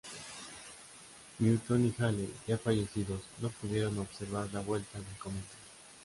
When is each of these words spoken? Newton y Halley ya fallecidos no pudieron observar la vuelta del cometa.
Newton 1.39 1.85
y 1.85 2.01
Halley 2.01 2.33
ya 2.47 2.57
fallecidos 2.57 3.21
no 3.39 3.49
pudieron 3.49 3.99
observar 3.99 4.49
la 4.51 4.61
vuelta 4.61 4.97
del 4.97 5.15
cometa. 5.19 5.55